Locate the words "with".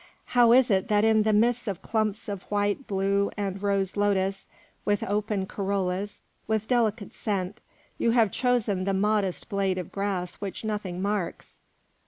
4.83-5.03, 6.47-6.67